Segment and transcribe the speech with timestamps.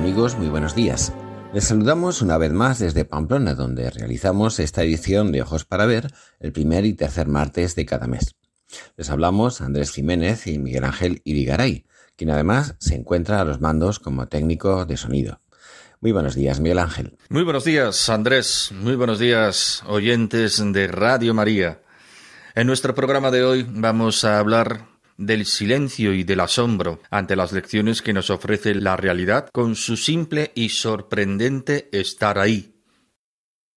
[0.00, 1.12] Amigos, muy buenos días.
[1.52, 6.10] Les saludamos una vez más desde Pamplona, donde realizamos esta edición de Ojos para Ver
[6.38, 8.34] el primer y tercer martes de cada mes.
[8.96, 11.84] Les hablamos Andrés Jiménez y Miguel Ángel Irigaray,
[12.16, 15.42] quien además se encuentra a los mandos como técnico de sonido.
[16.00, 17.18] Muy buenos días, Miguel Ángel.
[17.28, 18.72] Muy buenos días, Andrés.
[18.72, 21.82] Muy buenos días, oyentes de Radio María.
[22.54, 24.89] En nuestro programa de hoy vamos a hablar
[25.20, 29.98] del silencio y del asombro ante las lecciones que nos ofrece la realidad con su
[29.98, 32.74] simple y sorprendente estar ahí.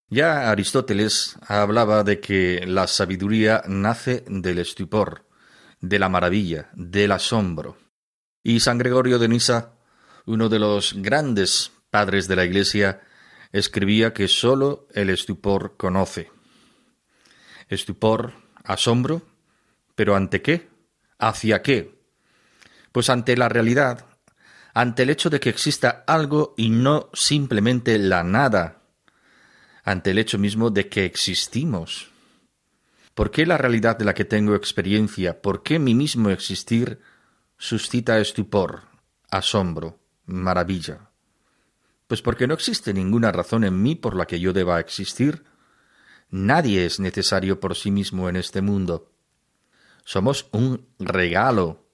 [0.10, 5.28] Ya Aristóteles hablaba de que la sabiduría nace del estupor,
[5.82, 7.78] de la maravilla, del asombro.
[8.42, 9.74] Y San Gregorio de Nisa,
[10.26, 13.02] uno de los grandes padres de la Iglesia,
[13.52, 16.32] escribía que sólo el estupor conoce.
[17.68, 18.34] Estupor,
[18.64, 19.24] asombro,
[19.96, 20.73] pero ¿ante qué?
[21.24, 22.04] ¿Hacia qué?
[22.92, 24.08] Pues ante la realidad,
[24.74, 28.82] ante el hecho de que exista algo y no simplemente la nada,
[29.86, 32.12] ante el hecho mismo de que existimos.
[33.14, 37.00] ¿Por qué la realidad de la que tengo experiencia, por qué mi mismo existir
[37.58, 38.82] suscita estupor,
[39.32, 41.10] asombro, maravilla?
[42.06, 45.46] Pues porque no existe ninguna razón en mí por la que yo deba existir.
[46.30, 49.13] Nadie es necesario por sí mismo en este mundo.
[50.04, 51.88] Somos un regalo.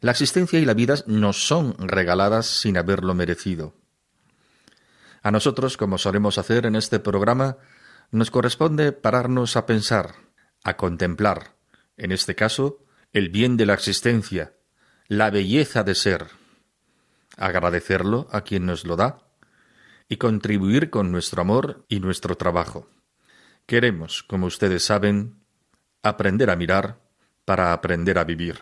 [0.00, 3.74] La existencia y la vida nos son regaladas sin haberlo merecido.
[5.22, 7.56] A nosotros, como solemos hacer en este programa,
[8.10, 10.14] nos corresponde pararnos a pensar,
[10.62, 11.56] a contemplar,
[11.96, 14.54] en este caso, el bien de la existencia,
[15.08, 16.28] la belleza de ser,
[17.36, 19.26] agradecerlo a quien nos lo da
[20.08, 22.88] y contribuir con nuestro amor y nuestro trabajo.
[23.66, 25.42] Queremos, como ustedes saben,
[26.02, 27.00] aprender a mirar
[27.46, 28.60] para aprender a vivir.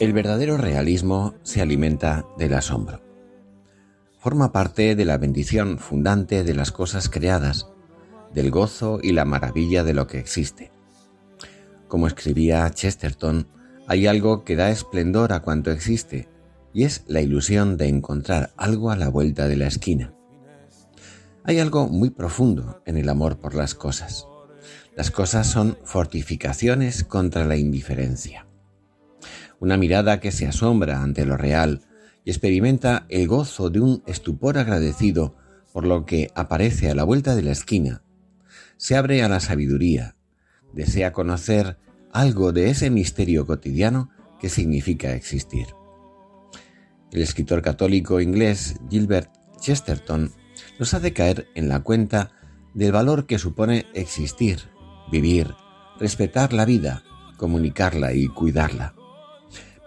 [0.00, 3.02] El verdadero realismo se alimenta del asombro.
[4.20, 7.66] Forma parte de la bendición fundante de las cosas creadas,
[8.32, 10.70] del gozo y la maravilla de lo que existe.
[11.88, 13.48] Como escribía Chesterton,
[13.88, 16.28] hay algo que da esplendor a cuanto existe,
[16.72, 20.14] y es la ilusión de encontrar algo a la vuelta de la esquina.
[21.42, 24.28] Hay algo muy profundo en el amor por las cosas.
[24.94, 28.47] Las cosas son fortificaciones contra la indiferencia
[29.60, 31.82] una mirada que se asombra ante lo real
[32.24, 35.34] y experimenta el gozo de un estupor agradecido
[35.72, 38.02] por lo que aparece a la vuelta de la esquina,
[38.76, 40.16] se abre a la sabiduría,
[40.72, 41.78] desea conocer
[42.12, 44.10] algo de ese misterio cotidiano
[44.40, 45.66] que significa existir.
[47.12, 49.30] El escritor católico inglés Gilbert
[49.60, 50.32] Chesterton
[50.78, 52.32] nos hace caer en la cuenta
[52.74, 54.58] del valor que supone existir,
[55.10, 55.54] vivir,
[55.98, 57.02] respetar la vida,
[57.36, 58.94] comunicarla y cuidarla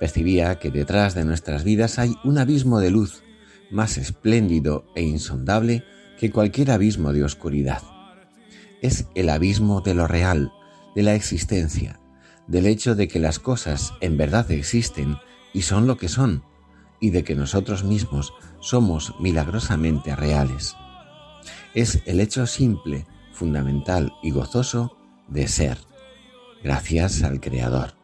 [0.02, 3.22] percibía que detrás de nuestras vidas hay un abismo de luz
[3.70, 5.84] más espléndido e insondable
[6.18, 7.84] que cualquier abismo de oscuridad.
[8.82, 10.52] Es el abismo de lo real,
[10.96, 12.00] de la existencia,
[12.48, 15.18] del hecho de que las cosas en verdad existen
[15.54, 16.44] y son lo que son,
[17.00, 20.76] y de que nosotros mismos somos milagrosamente reales.
[21.76, 24.98] Es el hecho simple, fundamental y gozoso
[25.28, 25.78] de ser,
[26.64, 28.01] gracias al Creador.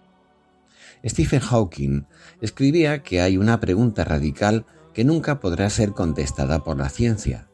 [1.07, 2.05] Stephen Hawking
[2.41, 7.47] escribía que hay una pregunta radical que nunca podrá ser contestada por la ciencia.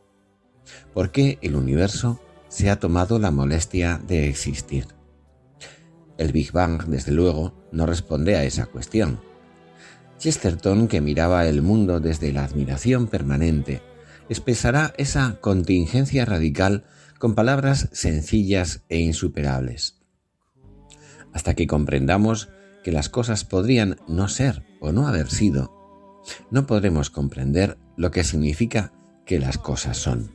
[0.93, 4.87] ¿Por qué el universo se ha tomado la molestia de existir?
[6.17, 9.19] El Big Bang, desde luego, no responde a esa cuestión.
[10.19, 13.81] Chesterton, que miraba el mundo desde la admiración permanente,
[14.29, 16.85] expresará esa contingencia radical
[17.19, 19.99] con palabras sencillas e insuperables.
[21.33, 22.49] Hasta que comprendamos
[22.83, 25.73] que las cosas podrían no ser o no haber sido,
[26.51, 28.93] no podremos comprender lo que significa
[29.25, 30.31] que las cosas son.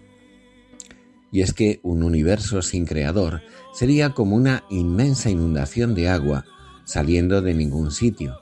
[1.30, 3.42] Y es que un universo sin creador
[3.72, 6.44] sería como una inmensa inundación de agua
[6.84, 8.40] saliendo de ningún sitio,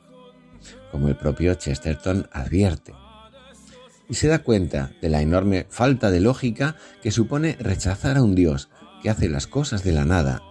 [0.93, 2.93] como el propio Chesterton advierte.
[4.09, 8.37] Y se da cuenta de la enorme falta de lógica que supone rechazar a un
[8.37, 8.69] Dios
[9.03, 10.43] que hace las cosas de la nada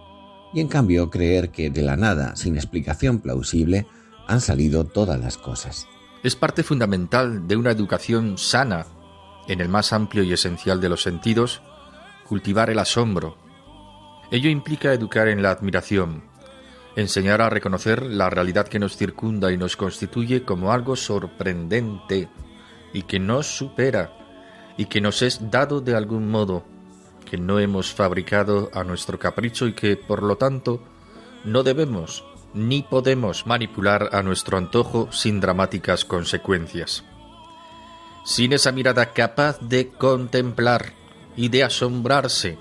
[0.52, 3.86] y en cambio creer que de la nada, sin explicación plausible,
[4.26, 5.86] han salido todas las cosas.
[6.22, 8.86] Es parte fundamental de una educación sana,
[9.48, 11.62] en el más amplio y esencial de los sentidos,
[12.26, 13.38] cultivar el asombro.
[14.30, 16.24] Ello implica educar en la admiración,
[16.96, 22.28] enseñar a reconocer la realidad que nos circunda y nos constituye como algo sorprendente
[22.92, 24.12] y que nos supera
[24.76, 26.64] y que nos es dado de algún modo,
[27.26, 30.80] que no hemos fabricado a nuestro capricho y que, por lo tanto,
[31.44, 32.24] no debemos
[32.54, 37.04] ni podemos manipular a nuestro antojo sin dramáticas consecuencias.
[38.24, 40.94] Sin esa mirada capaz de contemplar
[41.36, 42.56] y de asombrarse,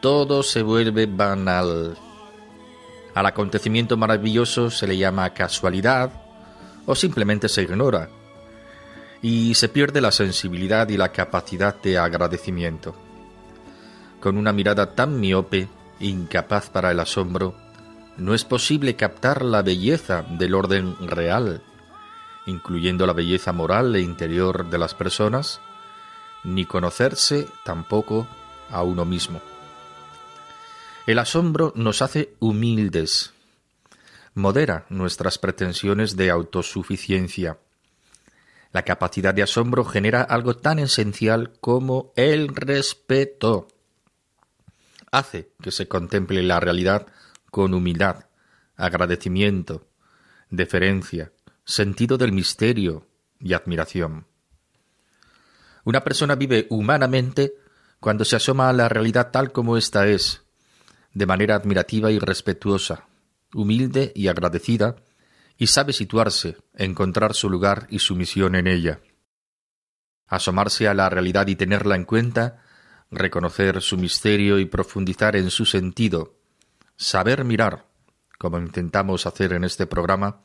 [0.00, 1.96] todo se vuelve banal.
[3.14, 6.10] Al acontecimiento maravilloso se le llama casualidad
[6.84, 8.10] o simplemente se ignora
[9.22, 12.94] y se pierde la sensibilidad y la capacidad de agradecimiento.
[14.24, 15.68] Con una mirada tan miope,
[16.00, 17.54] incapaz para el asombro,
[18.16, 21.62] no es posible captar la belleza del orden real,
[22.46, 25.60] incluyendo la belleza moral e interior de las personas,
[26.42, 28.26] ni conocerse tampoco
[28.70, 29.42] a uno mismo.
[31.06, 33.34] El asombro nos hace humildes,
[34.32, 37.58] modera nuestras pretensiones de autosuficiencia.
[38.72, 43.68] La capacidad de asombro genera algo tan esencial como el respeto.
[45.14, 47.06] Hace que se contemple la realidad
[47.52, 48.24] con humildad,
[48.74, 49.86] agradecimiento,
[50.50, 51.30] deferencia,
[51.64, 53.06] sentido del misterio
[53.38, 54.26] y admiración.
[55.84, 57.54] Una persona vive humanamente
[58.00, 60.42] cuando se asoma a la realidad tal como ésta es,
[61.12, 63.06] de manera admirativa y respetuosa,
[63.54, 64.96] humilde y agradecida,
[65.56, 68.98] y sabe situarse, encontrar su lugar y su misión en ella.
[70.26, 72.63] Asomarse a la realidad y tenerla en cuenta,
[73.10, 76.34] reconocer su misterio y profundizar en su sentido,
[76.96, 77.86] saber mirar,
[78.38, 80.40] como intentamos hacer en este programa,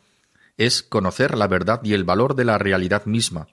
[0.58, 3.48] es conocer la verdad y el valor de la realidad misma,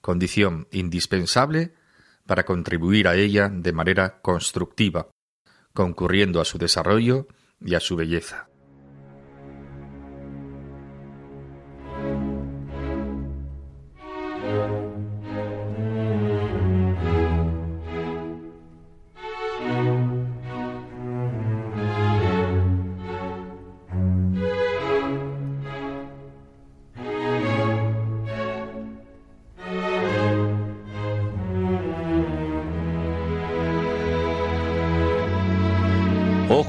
[0.00, 1.74] condición indispensable
[2.26, 5.08] para contribuir a ella de manera constructiva,
[5.72, 7.28] concurriendo a su desarrollo
[7.60, 8.47] y a su belleza.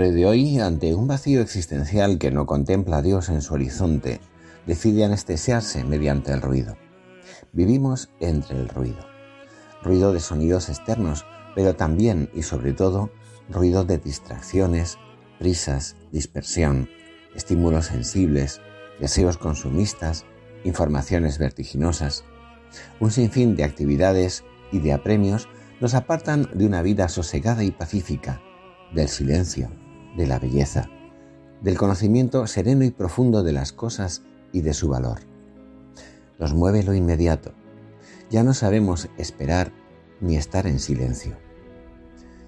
[0.00, 4.22] Hombre de hoy, ante un vacío existencial que no contempla a Dios en su horizonte,
[4.66, 6.78] decide anestesiarse mediante el ruido.
[7.52, 9.04] Vivimos entre el ruido.
[9.82, 13.10] Ruido de sonidos externos, pero también y sobre todo
[13.50, 14.96] ruido de distracciones,
[15.38, 16.88] prisas, dispersión,
[17.34, 18.62] estímulos sensibles,
[19.00, 20.24] deseos consumistas,
[20.64, 22.24] informaciones vertiginosas.
[23.00, 25.46] Un sinfín de actividades y de apremios
[25.78, 28.40] nos apartan de una vida sosegada y pacífica
[28.94, 29.70] del silencio,
[30.16, 30.88] de la belleza,
[31.62, 35.20] del conocimiento sereno y profundo de las cosas y de su valor.
[36.38, 37.52] Nos mueve lo inmediato.
[38.30, 39.72] Ya no sabemos esperar
[40.20, 41.36] ni estar en silencio.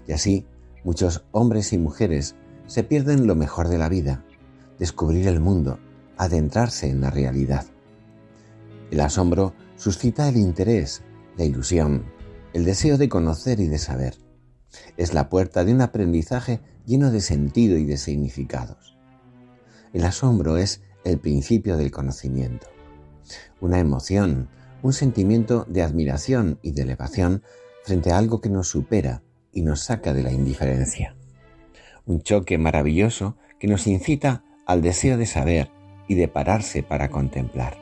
[0.07, 0.47] Y así,
[0.85, 2.35] muchos hombres y mujeres
[2.67, 4.25] se pierden lo mejor de la vida,
[4.79, 5.79] descubrir el mundo,
[6.17, 7.67] adentrarse en la realidad.
[8.91, 11.03] El asombro suscita el interés,
[11.37, 12.05] la ilusión,
[12.53, 14.17] el deseo de conocer y de saber.
[14.97, 18.97] Es la puerta de un aprendizaje lleno de sentido y de significados.
[19.93, 22.69] El asombro es el principio del conocimiento.
[23.61, 24.49] una emoción,
[24.83, 27.43] un sentimiento de admiración y de elevación
[27.85, 29.23] frente a algo que nos supera
[29.53, 31.17] y nos saca de la indiferencia.
[32.05, 35.71] Un choque maravilloso que nos incita al deseo de saber
[36.09, 37.77] y de pararse para contemplar.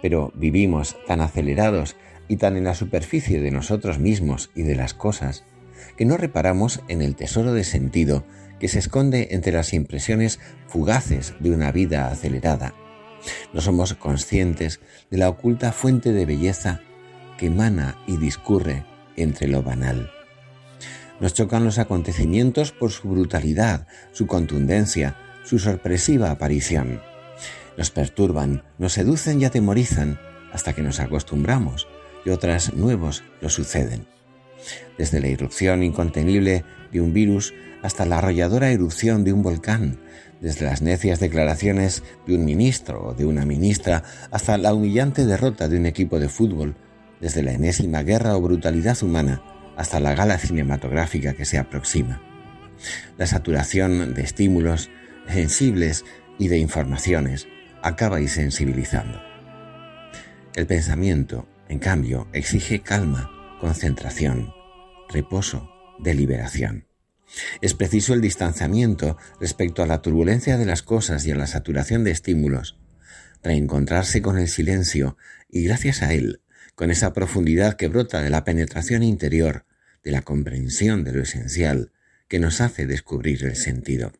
[0.00, 1.96] Pero vivimos tan acelerados
[2.28, 5.44] y tan en la superficie de nosotros mismos y de las cosas
[5.96, 8.24] que no reparamos en el tesoro de sentido
[8.58, 12.74] que se esconde entre las impresiones fugaces de una vida acelerada.
[13.52, 16.80] No somos conscientes de la oculta fuente de belleza
[17.38, 18.84] que emana y discurre
[19.16, 20.10] entre lo banal.
[21.20, 27.00] Nos chocan los acontecimientos por su brutalidad, su contundencia, su sorpresiva aparición.
[27.76, 30.18] Nos perturban, nos seducen y atemorizan
[30.52, 31.88] hasta que nos acostumbramos
[32.24, 34.06] y otras nuevos lo suceden.
[34.98, 39.98] Desde la irrupción incontenible de un virus hasta la arrolladora erupción de un volcán,
[40.40, 45.68] desde las necias declaraciones de un ministro o de una ministra hasta la humillante derrota
[45.68, 46.76] de un equipo de fútbol,
[47.20, 49.42] desde la enésima guerra o brutalidad humana
[49.76, 52.20] hasta la gala cinematográfica que se aproxima.
[53.16, 54.90] La saturación de estímulos
[55.28, 56.04] sensibles
[56.38, 57.46] y de informaciones
[57.82, 59.20] acaba insensibilizando.
[60.54, 63.30] El pensamiento, en cambio, exige calma,
[63.60, 64.52] concentración,
[65.12, 66.86] reposo, deliberación.
[67.60, 72.04] Es preciso el distanciamiento respecto a la turbulencia de las cosas y a la saturación
[72.04, 72.78] de estímulos,
[73.42, 75.16] reencontrarse con el silencio
[75.48, 76.40] y gracias a él,
[76.74, 79.64] con esa profundidad que brota de la penetración interior,
[80.02, 81.92] de la comprensión de lo esencial,
[82.28, 84.12] que nos hace descubrir el sentido.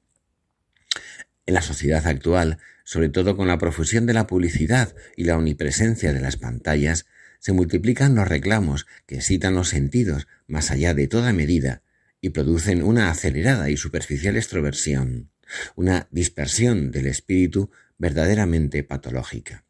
[1.46, 6.12] En la sociedad actual, sobre todo con la profusión de la publicidad y la omnipresencia
[6.12, 7.06] de las pantallas,
[7.40, 11.82] se multiplican los reclamos que excitan los sentidos más allá de toda medida
[12.20, 15.30] y producen una acelerada y superficial extroversión,
[15.76, 19.64] una dispersión del espíritu verdaderamente patológica.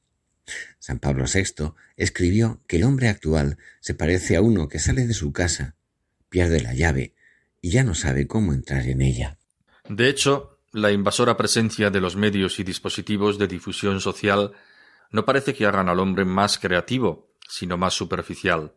[0.80, 5.14] San Pablo VI escribió que el hombre actual se parece a uno que sale de
[5.14, 5.76] su casa,
[6.28, 7.14] pierde la llave
[7.60, 9.38] y ya no sabe cómo entrar en ella.
[9.88, 14.50] De hecho, la invasora presencia de los medios y dispositivos de difusión social
[15.12, 18.74] no parece que hagan al hombre más creativo, sino más superficial.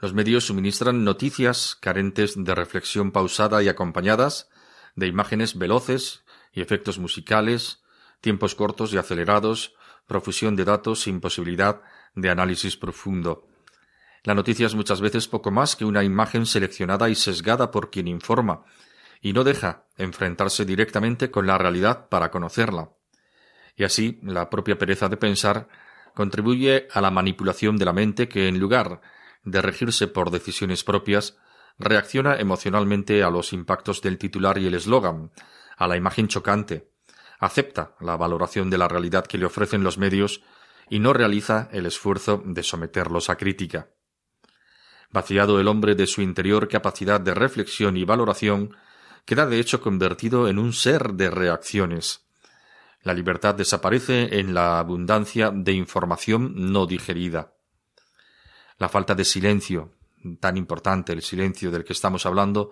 [0.00, 4.48] Los medios suministran noticias carentes de reflexión pausada y acompañadas
[4.94, 7.82] de imágenes veloces y efectos musicales,
[8.20, 9.74] tiempos cortos y acelerados,
[10.06, 11.82] profusión de datos sin posibilidad
[12.14, 13.48] de análisis profundo.
[14.22, 18.06] La noticia es muchas veces poco más que una imagen seleccionada y sesgada por quien
[18.06, 18.64] informa,
[19.20, 22.90] y no deja enfrentarse directamente con la realidad para conocerla.
[23.76, 25.68] Y así la propia pereza de pensar
[26.14, 29.00] contribuye a la manipulación de la mente que, en lugar
[29.50, 31.36] de regirse por decisiones propias,
[31.78, 35.30] reacciona emocionalmente a los impactos del titular y el eslogan,
[35.76, 36.90] a la imagen chocante,
[37.38, 40.42] acepta la valoración de la realidad que le ofrecen los medios
[40.90, 43.90] y no realiza el esfuerzo de someterlos a crítica.
[45.10, 48.76] Vaciado el hombre de su interior capacidad de reflexión y valoración,
[49.24, 52.26] queda de hecho convertido en un ser de reacciones.
[53.02, 57.54] La libertad desaparece en la abundancia de información no digerida.
[58.78, 59.92] La falta de silencio,
[60.40, 62.70] tan importante el silencio del que estamos hablando,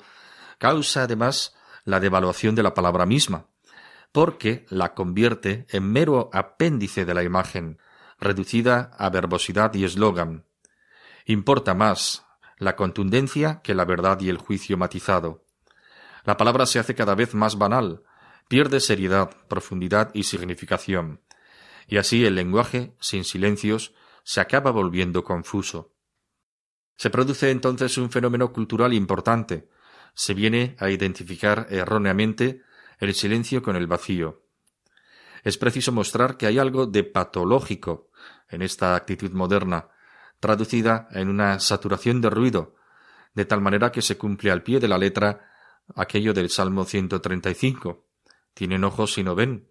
[0.58, 3.46] causa además la devaluación de la palabra misma,
[4.12, 7.78] porque la convierte en mero apéndice de la imagen,
[8.18, 10.46] reducida a verbosidad y eslogan.
[11.26, 12.24] Importa más
[12.58, 15.44] la contundencia que la verdad y el juicio matizado.
[16.24, 18.02] La palabra se hace cada vez más banal,
[18.48, 21.20] pierde seriedad, profundidad y significación,
[21.88, 23.92] y así el lenguaje, sin silencios,
[24.24, 25.95] se acaba volviendo confuso.
[26.96, 29.68] Se produce entonces un fenómeno cultural importante.
[30.14, 32.62] Se viene a identificar erróneamente
[32.98, 34.42] el silencio con el vacío.
[35.44, 38.10] Es preciso mostrar que hay algo de patológico
[38.48, 39.88] en esta actitud moderna,
[40.40, 42.74] traducida en una saturación de ruido,
[43.34, 45.50] de tal manera que se cumple al pie de la letra
[45.94, 48.06] aquello del Salmo 135
[48.56, 49.68] tienen ojos y no ven,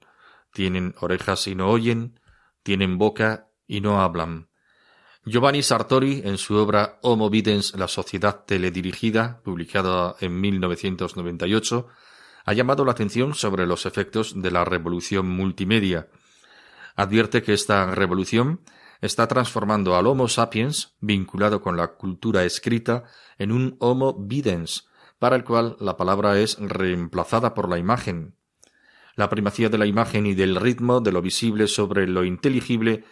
[0.53, 2.20] tienen orejas y no oyen,
[2.62, 4.48] tienen boca y no hablan.
[5.27, 11.88] Giovanni Sartori, en su obra Homo Videns, la sociedad teledirigida, publicada en 1998,
[12.46, 16.10] ha llamado la atención sobre los efectos de la revolución multimedia.
[16.96, 18.62] Advierte que esta revolución
[19.01, 23.05] está transformando al Homo sapiens, vinculado con la cultura escrita,
[23.39, 28.36] en un Homo Videns, para el cual la palabra es reemplazada por la imagen.
[29.15, 33.05] La primacía de la imagen y del ritmo de lo visible sobre lo inteligible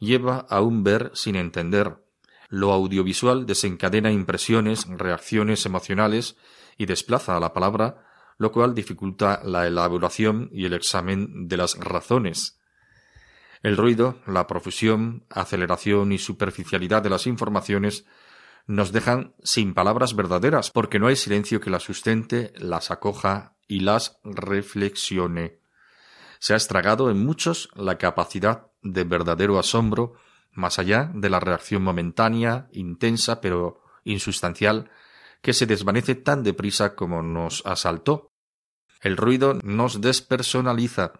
[0.00, 2.02] lleva a un ver sin entender.
[2.48, 6.36] Lo audiovisual desencadena impresiones, reacciones emocionales
[6.76, 8.04] y desplaza a la palabra,
[8.38, 12.58] lo cual dificulta la elaboración y el examen de las razones.
[13.62, 18.06] El ruido, la profusión, aceleración y superficialidad de las informaciones
[18.66, 23.80] nos dejan sin palabras verdaderas, porque no hay silencio que las sustente, las acoja y
[23.80, 25.60] las reflexione.
[26.38, 30.14] Se ha estragado en muchos la capacidad de verdadero asombro,
[30.52, 34.90] más allá de la reacción momentánea, intensa, pero insustancial,
[35.42, 38.32] que se desvanece tan deprisa como nos asaltó.
[39.00, 41.12] El ruido nos despersonaliza.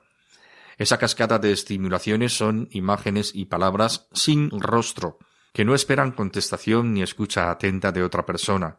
[0.77, 5.19] Esa cascada de estimulaciones son imágenes y palabras sin rostro,
[5.53, 8.79] que no esperan contestación ni escucha atenta de otra persona.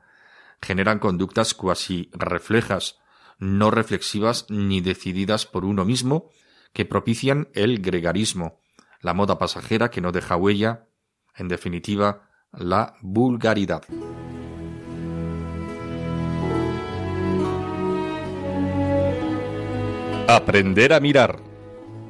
[0.61, 2.99] Generan conductas cuasi reflejas,
[3.39, 6.29] no reflexivas ni decididas por uno mismo,
[6.73, 8.59] que propician el gregarismo,
[9.01, 10.87] la moda pasajera que no deja huella,
[11.35, 13.83] en definitiva, la vulgaridad.
[20.27, 21.39] Aprender a mirar.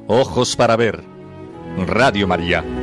[0.06, 1.02] Ojos para ver.
[1.86, 2.81] Radio María.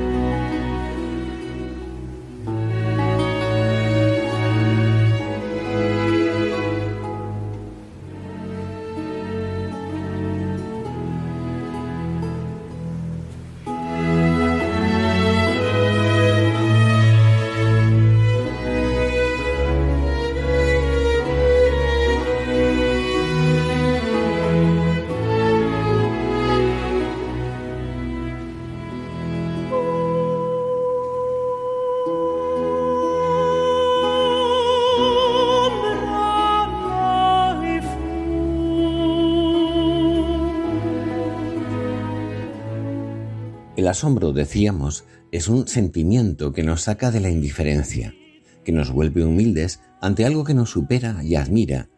[44.00, 48.16] Asombro, decíamos, es un sentimiento que nos saca de la indiferencia,
[48.64, 51.90] que nos vuelve humildes ante algo que nos supera y admira,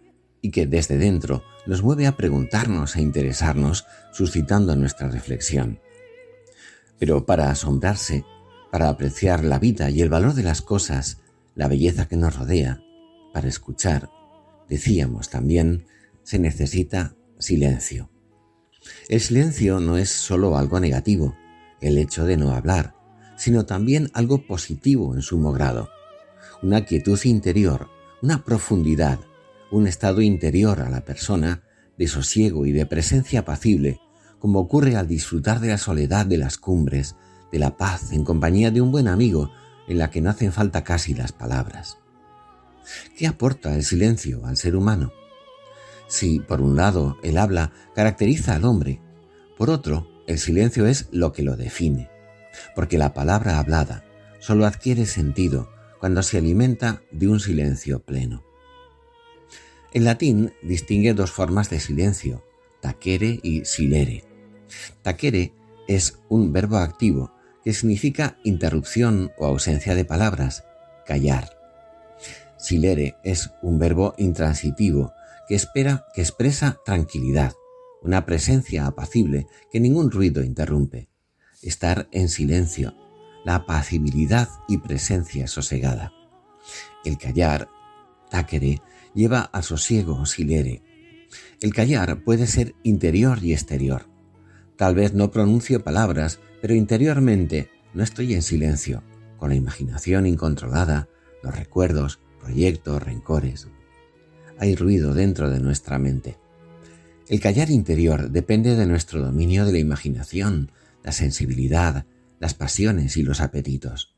[0.42, 5.80] y que desde dentro nos mueve a preguntarnos e interesarnos, suscitando nuestra reflexión.
[6.98, 8.26] Pero para asombrarse,
[8.72, 11.20] para apreciar la vida y el valor de las cosas,
[11.54, 12.82] la belleza que nos rodea,
[13.32, 14.10] para escuchar,
[14.68, 15.86] decíamos también,
[16.24, 18.10] se necesita silencio.
[19.08, 21.36] El silencio no es sólo algo negativo,
[21.82, 22.94] el hecho de no hablar,
[23.36, 25.90] sino también algo positivo en sumo grado,
[26.62, 27.90] una quietud interior,
[28.22, 29.20] una profundidad,
[29.72, 31.64] un estado interior a la persona
[31.98, 34.00] de sosiego y de presencia apacible,
[34.40, 37.16] como ocurre al disfrutar de la soledad de las cumbres,
[37.52, 39.52] de la paz en compañía de un buen amigo
[39.88, 41.98] en la que no hacen falta casi las palabras.
[43.18, 45.12] ¿Qué aporta el silencio al ser humano?
[46.08, 49.02] Si, por un lado, el habla caracteriza al hombre,
[49.58, 52.10] por otro, el silencio es lo que lo define,
[52.76, 54.04] porque la palabra hablada
[54.40, 58.44] solo adquiere sentido cuando se alimenta de un silencio pleno.
[59.94, 62.44] En latín distingue dos formas de silencio,
[62.82, 64.24] taquere y silere.
[65.02, 65.54] Taquere
[65.88, 70.64] es un verbo activo que significa interrupción o ausencia de palabras,
[71.06, 71.50] callar.
[72.58, 75.14] Silere es un verbo intransitivo
[75.48, 77.54] que espera, que expresa tranquilidad,
[78.02, 81.10] una presencia apacible que ningún ruido interrumpe,
[81.62, 82.96] estar en silencio,
[83.46, 86.12] la apacibilidad y presencia sosegada.
[87.06, 87.70] El callar,
[88.30, 88.82] táquere,
[89.14, 90.84] lleva a sosiego silere.
[91.62, 94.08] El callar puede ser interior y exterior.
[94.78, 99.04] Tal vez no pronuncio palabras, pero interiormente no estoy en silencio,
[99.38, 101.08] con la imaginación incontrolada,
[101.44, 103.68] los recuerdos, proyectos, rencores.
[104.58, 106.38] Hay ruido dentro de nuestra mente.
[107.28, 110.72] El callar interior depende de nuestro dominio de la imaginación,
[111.04, 112.06] la sensibilidad,
[112.40, 114.16] las pasiones y los apetitos.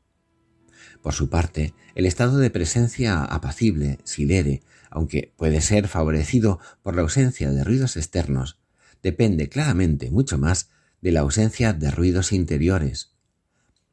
[1.02, 7.02] Por su parte, el estado de presencia apacible, silere, aunque puede ser favorecido por la
[7.02, 8.58] ausencia de ruidos externos,
[9.02, 10.70] depende claramente mucho más
[11.02, 13.12] de la ausencia de ruidos interiores.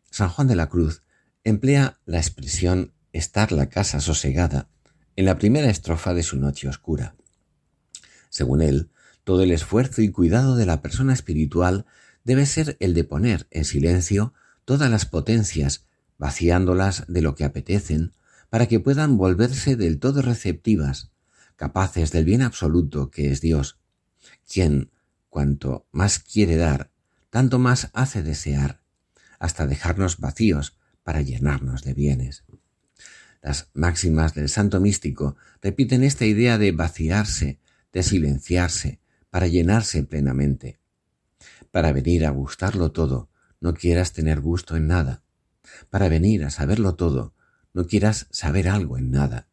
[0.10, 1.04] San Juan de la Cruz
[1.44, 4.70] emplea la expresión estar la casa sosegada
[5.18, 7.16] en la primera estrofa de su noche oscura.
[8.30, 8.90] Según él,
[9.24, 11.86] todo el esfuerzo y cuidado de la persona espiritual
[12.24, 14.34] debe ser el de poner en silencio
[14.66, 15.86] todas las potencias,
[16.18, 18.14] vaciándolas de lo que apetecen,
[18.50, 21.12] para que puedan volverse del todo receptivas,
[21.56, 23.80] capaces del bien absoluto que es Dios,
[24.52, 24.92] quien,
[25.30, 26.92] cuanto más quiere dar,
[27.30, 28.82] tanto más hace desear,
[29.40, 32.44] hasta dejarnos vacíos para llenarnos de bienes.
[33.42, 37.60] Las máximas del santo místico repiten esta idea de vaciarse,
[37.92, 39.00] de silenciarse,
[39.32, 40.80] para llenarse plenamente.
[41.72, 45.24] Para venir a gustarlo todo, no quieras tener gusto en nada.
[45.90, 47.34] Para venir a saberlo todo,
[47.74, 49.48] no quieras saber algo en nada.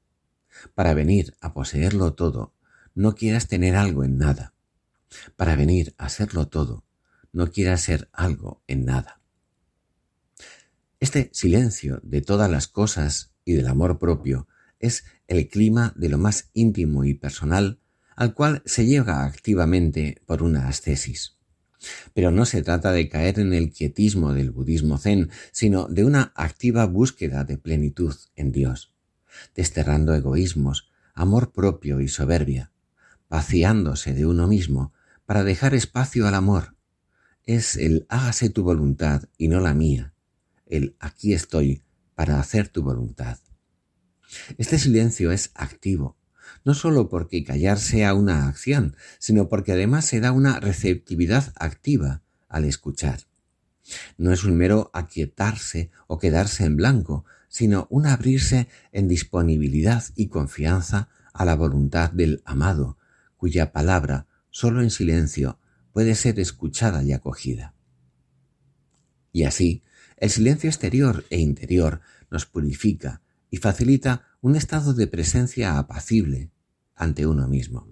[0.75, 2.55] Para venir a poseerlo todo,
[2.95, 4.53] no quieras tener algo en nada.
[5.37, 6.85] Para venir a serlo todo,
[7.33, 9.21] no quiera ser algo en nada.
[10.99, 14.49] Este silencio de todas las cosas y del amor propio
[14.81, 17.79] es el clima de lo más íntimo y personal
[18.19, 21.37] al cual se llega activamente por una ascesis.
[22.15, 26.33] Pero no se trata de caer en el quietismo del budismo zen, sino de una
[26.35, 28.93] activa búsqueda de plenitud en Dios,
[29.55, 32.73] desterrando egoísmos, amor propio y soberbia,
[33.31, 34.93] vaciándose de uno mismo
[35.25, 36.75] para dejar espacio al amor.
[37.45, 40.13] Es el hágase tu voluntad y no la mía,
[40.67, 41.85] el aquí estoy
[42.17, 43.39] para hacer tu voluntad.
[44.57, 46.19] Este silencio es activo,
[46.65, 52.23] no sólo porque callar sea una acción, sino porque además se da una receptividad activa
[52.49, 53.21] al escuchar.
[54.17, 60.29] No es un mero aquietarse o quedarse en blanco, sino un abrirse en disponibilidad y
[60.29, 62.99] confianza a la voluntad del amado,
[63.37, 65.59] cuya palabra, sólo en silencio,
[65.93, 67.75] puede ser escuchada y acogida.
[69.33, 69.83] Y así,
[70.17, 76.51] el silencio exterior e interior nos purifica y facilita un estado de presencia apacible
[76.95, 77.89] ante uno mismo.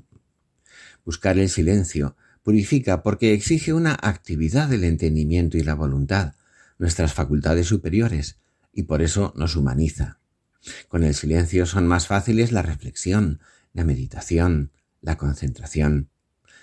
[1.05, 6.35] Buscar el silencio purifica porque exige una actividad del entendimiento y la voluntad,
[6.79, 8.39] nuestras facultades superiores,
[8.73, 10.21] y por eso nos humaniza.
[10.89, 13.41] Con el silencio son más fáciles la reflexión,
[13.73, 16.11] la meditación, la concentración,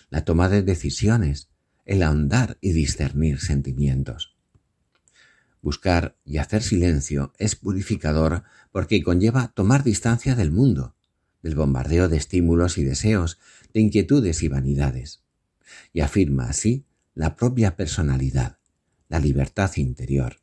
[0.10, 1.50] la toma de decisiones,
[1.86, 4.33] el ahondar y discernir sentimientos.
[5.64, 10.94] Buscar y hacer silencio es purificador porque conlleva tomar distancia del mundo,
[11.42, 13.40] del bombardeo de estímulos y deseos,
[13.74, 15.24] de inquietudes y vanidades,
[15.94, 18.58] y afirma así la propia personalidad,
[19.08, 20.42] la libertad interior.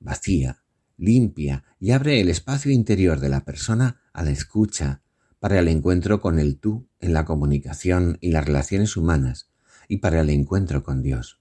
[0.00, 0.64] Vacía,
[0.96, 5.02] limpia y abre el espacio interior de la persona a la escucha,
[5.38, 9.50] para el encuentro con el tú en la comunicación y las relaciones humanas,
[9.86, 11.38] y para el encuentro con Dios.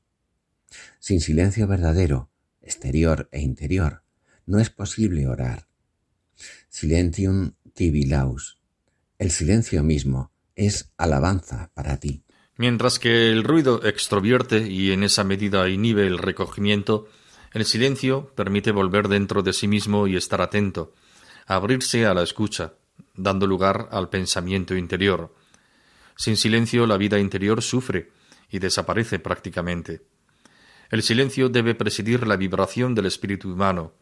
[0.99, 2.29] Sin silencio verdadero,
[2.69, 4.03] exterior e interior,
[4.45, 5.67] no es posible orar.
[6.69, 8.60] Silentium tibi laus.
[9.17, 12.23] El silencio mismo es alabanza para ti.
[12.58, 17.08] Mientras que el ruido extrovierte y en esa medida inhibe el recogimiento,
[17.53, 20.93] el silencio permite volver dentro de sí mismo y estar atento,
[21.47, 22.73] abrirse a la escucha,
[23.15, 25.34] dando lugar al pensamiento interior.
[26.15, 28.12] Sin silencio la vida interior sufre
[28.51, 30.01] y desaparece prácticamente.
[30.89, 33.93] El silencio debe presidir la vibración del espíritu humano,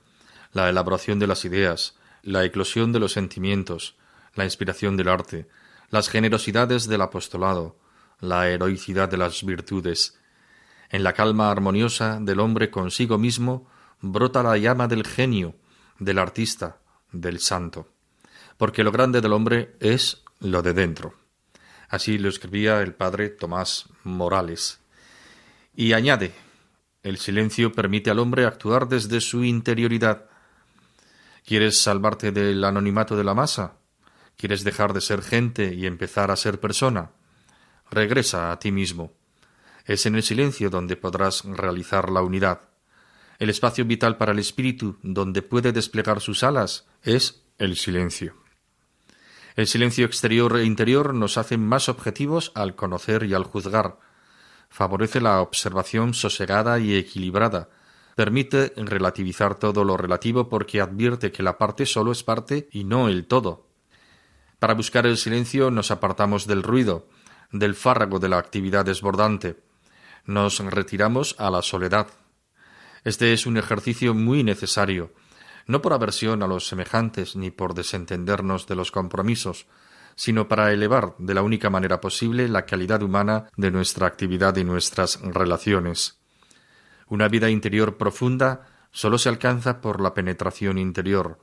[0.54, 3.96] la elaboración de las ideas, la eclosión de los sentimientos,
[4.36, 5.50] la inspiración del arte,
[5.90, 7.78] las generosidades del apostolado,
[8.22, 10.18] la heroicidad de las virtudes.
[10.90, 13.70] En la calma armoniosa del hombre consigo mismo
[14.00, 15.56] brota la llama del genio,
[16.00, 16.78] del artista,
[17.12, 17.90] del santo.
[18.58, 21.16] Porque lo grande del hombre es lo de dentro.
[21.90, 24.80] Así lo escribía el padre Tomás Morales.
[25.76, 26.47] Y añade
[27.08, 30.26] el silencio permite al hombre actuar desde su interioridad.
[31.46, 33.78] ¿Quieres salvarte del anonimato de la masa?
[34.36, 37.12] ¿Quieres dejar de ser gente y empezar a ser persona?
[37.90, 39.14] Regresa a ti mismo.
[39.86, 42.60] Es en el silencio donde podrás realizar la unidad.
[43.40, 48.36] El espacio vital para el espíritu, donde puede desplegar sus alas, es el silencio.
[49.56, 53.98] El silencio exterior e interior nos hace más objetivos al conocer y al juzgar,
[54.70, 57.70] favorece la observación sosegada y equilibrada,
[58.16, 63.10] permite relativizar todo lo relativo porque advierte que la parte solo es parte y no
[63.10, 63.68] el todo.
[64.60, 67.08] Para buscar el silencio nos apartamos del ruido,
[67.52, 69.60] del fárrago de la actividad desbordante.
[70.26, 72.08] Nos retiramos a la soledad.
[73.04, 75.14] Este es un ejercicio muy necesario,
[75.68, 79.68] no por aversión a los semejantes ni por desentendernos de los compromisos,
[80.18, 84.64] sino para elevar de la única manera posible la calidad humana de nuestra actividad y
[84.64, 86.20] nuestras relaciones.
[87.08, 91.40] Una vida interior profunda sólo se alcanza por la penetración interior,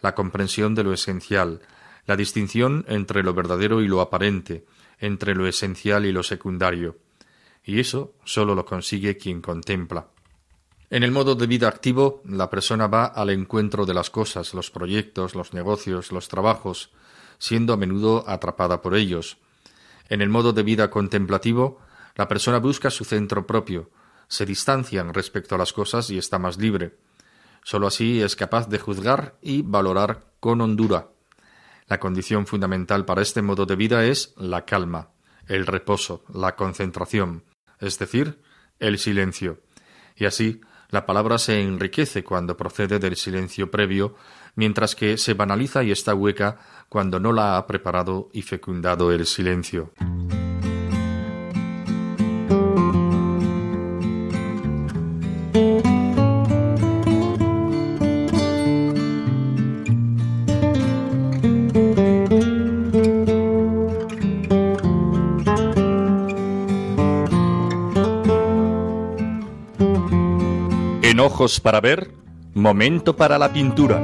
[0.00, 1.62] la comprensión de lo esencial,
[2.06, 4.66] la distinción entre lo verdadero y lo aparente,
[5.00, 6.98] entre lo esencial y lo secundario.
[7.64, 10.06] Y eso sólo lo consigue quien contempla.
[10.90, 14.70] En el modo de vida activo, la persona va al encuentro de las cosas, los
[14.70, 16.92] proyectos, los negocios, los trabajos,
[17.42, 19.36] siendo a menudo atrapada por ellos.
[20.08, 21.80] En el modo de vida contemplativo,
[22.14, 23.90] la persona busca su centro propio,
[24.28, 26.98] se distancian respecto a las cosas y está más libre.
[27.64, 31.08] Sólo así es capaz de juzgar y valorar con hondura.
[31.88, 35.10] La condición fundamental para este modo de vida es la calma,
[35.48, 37.42] el reposo, la concentración,
[37.80, 38.40] es decir,
[38.78, 39.62] el silencio.
[40.14, 44.14] Y así la palabra se enriquece cuando procede del silencio previo,
[44.54, 49.26] mientras que se banaliza y está hueca cuando no la ha preparado y fecundado el
[49.26, 49.92] silencio.
[71.24, 72.10] Ojos para ver,
[72.52, 74.02] momento para la pintura.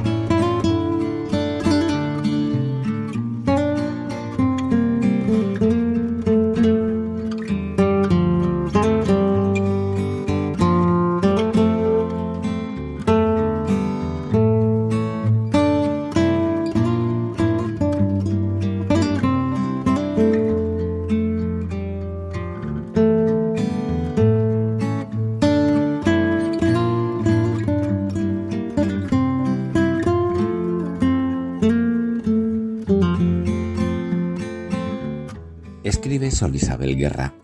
[36.38, 37.34] Sol Isabel Guerra.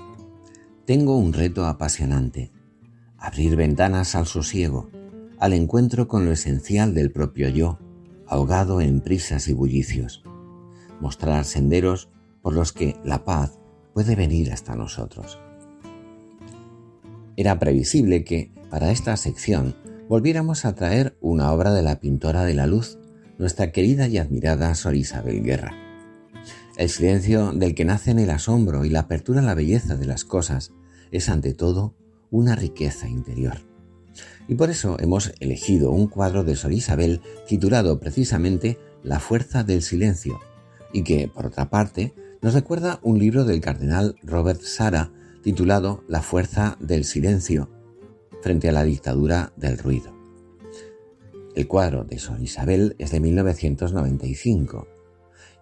[0.84, 2.52] Tengo un reto apasionante.
[3.18, 4.88] Abrir ventanas al sosiego,
[5.40, 7.80] al encuentro con lo esencial del propio yo,
[8.28, 10.22] ahogado en prisas y bullicios.
[11.00, 12.08] Mostrar senderos
[12.40, 13.58] por los que la paz
[13.94, 15.40] puede venir hasta nosotros.
[17.34, 19.74] Era previsible que, para esta sección,
[20.08, 23.00] volviéramos a traer una obra de la pintora de la luz,
[23.38, 25.83] nuestra querida y admirada Sor Isabel Guerra.
[26.76, 30.24] El silencio del que nacen el asombro y la apertura a la belleza de las
[30.24, 30.72] cosas
[31.12, 31.94] es ante todo
[32.32, 33.58] una riqueza interior.
[34.48, 39.82] Y por eso hemos elegido un cuadro de Sor Isabel titulado precisamente La fuerza del
[39.82, 40.40] silencio,
[40.92, 46.22] y que, por otra parte, nos recuerda un libro del cardenal Robert Sara titulado La
[46.22, 47.70] fuerza del silencio,
[48.42, 50.12] frente a la dictadura del ruido.
[51.54, 54.88] El cuadro de Sor Isabel es de 1995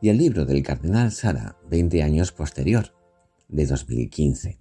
[0.03, 2.93] y el libro del cardenal Sara 20 años posterior,
[3.49, 4.59] de 2015.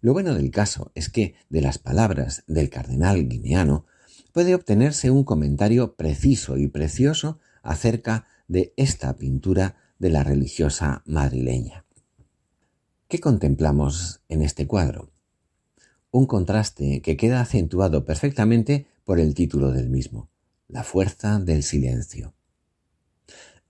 [0.00, 3.84] Lo bueno del caso es que de las palabras del cardenal guineano
[4.32, 11.84] puede obtenerse un comentario preciso y precioso acerca de esta pintura de la religiosa madrileña.
[13.06, 15.10] ¿Qué contemplamos en este cuadro?
[16.10, 20.30] Un contraste que queda acentuado perfectamente por el título del mismo,
[20.68, 22.32] La fuerza del silencio.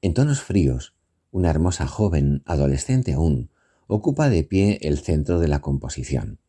[0.05, 0.93] En tonos fríos,
[1.31, 3.49] una hermosa joven, adolescente aún,
[3.87, 6.41] ocupa de pie el centro de la composición.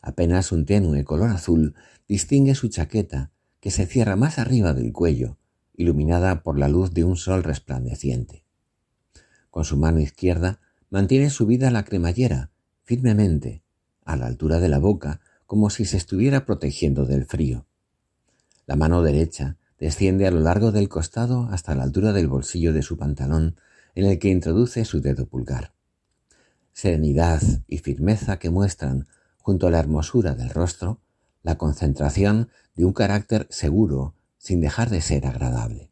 [0.00, 1.74] Apenas un tenue color azul
[2.08, 5.36] distingue su chaqueta, que se cierra más arriba del cuello,
[5.74, 8.46] iluminada por la luz de un sol resplandeciente.
[9.50, 12.50] Con su mano izquierda mantiene subida la cremallera,
[12.82, 13.62] firmemente,
[14.06, 17.66] a la altura de la boca, como si se estuviera protegiendo del frío.
[18.64, 22.82] La mano derecha desciende a lo largo del costado hasta la altura del bolsillo de
[22.82, 23.56] su pantalón,
[23.94, 25.72] en el que introduce su dedo pulgar.
[26.72, 31.00] Serenidad y firmeza que muestran, junto a la hermosura del rostro,
[31.42, 35.90] la concentración de un carácter seguro sin dejar de ser agradable.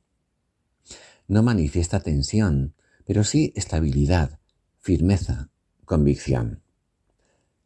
[1.26, 2.74] No manifiesta tensión,
[3.06, 4.38] pero sí estabilidad,
[4.78, 5.48] firmeza,
[5.86, 6.62] convicción.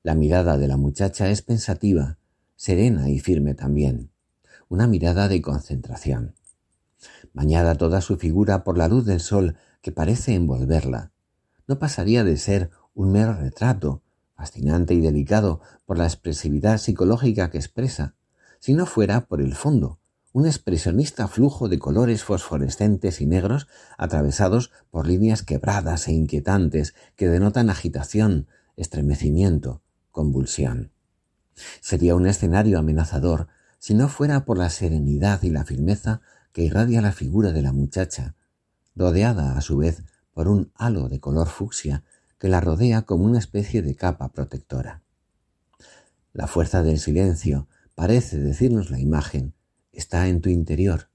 [0.05, 2.19] La mirada de la muchacha es pensativa,
[2.57, 4.12] serena y firme también
[4.73, 6.35] una mirada de concentración.
[7.35, 11.13] Bañada toda su figura por la luz del sol que parece envolverla,
[11.67, 14.01] no pasaría de ser un mero retrato,
[14.35, 18.15] fascinante y delicado por la expresividad psicológica que expresa,
[18.61, 19.99] si no fuera por el fondo,
[20.33, 27.29] un expresionista flujo de colores fosforescentes y negros atravesados por líneas quebradas e inquietantes que
[27.29, 28.47] denotan agitación,
[28.79, 30.93] estremecimiento, convulsión.
[31.83, 33.49] Sería un escenario amenazador
[33.83, 36.21] si no fuera por la serenidad y la firmeza
[36.53, 38.37] que irradia la figura de la muchacha,
[38.95, 42.05] rodeada a su vez por un halo de color fucsia
[42.39, 45.03] que la rodea como una especie de capa protectora.
[46.33, 47.67] La fuerza del silencio,
[47.97, 49.53] parece decirnos la imagen,
[49.91, 51.09] está en tu interior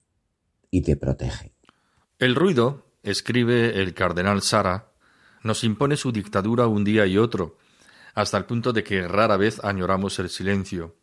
[0.70, 1.54] y te protege.
[2.20, 4.92] El ruido, escribe el cardenal Sara,
[5.42, 7.58] nos impone su dictadura un día y otro,
[8.14, 10.98] hasta el punto de que rara vez añoramos el silencio.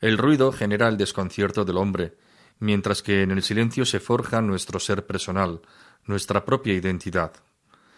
[0.00, 2.16] El ruido genera el desconcierto del hombre,
[2.58, 5.60] mientras que en el silencio se forja nuestro ser personal,
[6.04, 7.32] nuestra propia identidad.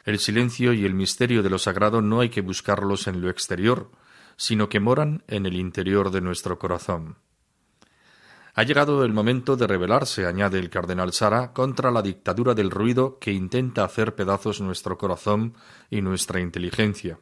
[0.05, 3.91] El silencio y el misterio de lo sagrado no hay que buscarlos en lo exterior,
[4.37, 7.17] sino que moran en el interior de nuestro corazón.
[8.55, 13.19] Ha llegado el momento de rebelarse, añade el cardenal Sara, contra la dictadura del ruido
[13.19, 15.55] que intenta hacer pedazos nuestro corazón
[15.91, 17.19] y nuestra inteligencia.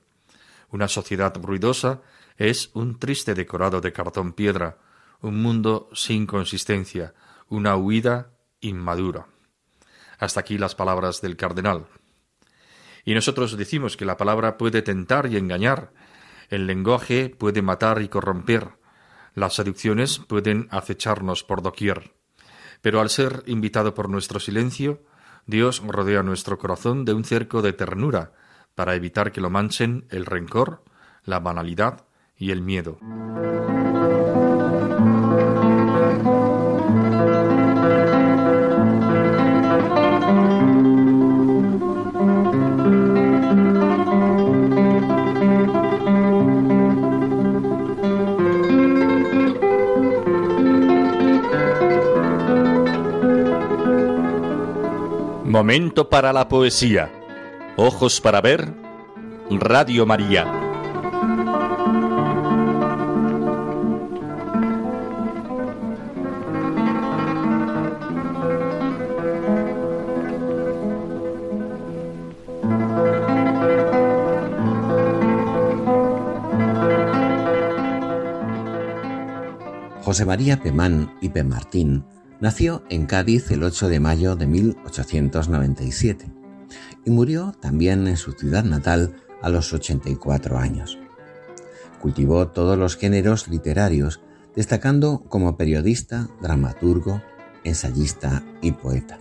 [0.71, 2.03] Una sociedad ruidosa
[2.37, 4.79] es un triste decorado de cartón piedra,
[5.21, 7.15] un mundo sin consistencia,
[7.49, 9.27] una huida inmadura.
[10.19, 11.87] Hasta aquí las palabras del cardenal.
[13.05, 15.93] Y nosotros decimos que la palabra puede tentar y engañar,
[16.49, 18.71] el lenguaje puede matar y corromper,
[19.35, 22.15] las seducciones pueden acecharnos por doquier.
[22.81, 25.03] Pero al ser invitado por nuestro silencio,
[25.47, 28.33] Dios rodea nuestro corazón de un cerco de ternura
[28.75, 30.85] para evitar que lo manchen el rencor,
[31.25, 32.99] la banalidad y el miedo.
[55.55, 57.13] Momento para la poesía.
[57.77, 58.75] Ojos para ver.
[59.51, 60.64] Radio María.
[80.05, 82.05] José María Pemán y Pemartín
[82.39, 86.31] nació en Cádiz el 8 de mayo de 1897
[87.07, 90.99] y murió también en su ciudad natal a los 84 años.
[92.03, 94.21] Cultivó todos los géneros literarios,
[94.55, 97.23] destacando como periodista, dramaturgo,
[97.65, 99.19] ensayista y poeta.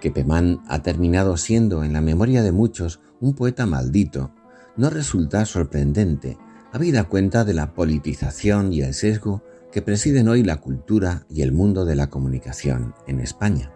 [0.00, 4.34] Que Pemán ha terminado siendo en la memoria de muchos un poeta maldito
[4.76, 6.36] no resulta sorprendente,
[6.72, 11.50] habida cuenta de la politización y el sesgo que presiden hoy la cultura y el
[11.50, 13.72] mundo de la comunicación en España.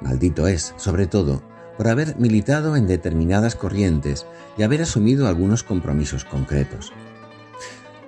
[0.00, 1.42] Maldito es, sobre todo,
[1.76, 6.92] por haber militado en determinadas corrientes y haber asumido algunos compromisos concretos.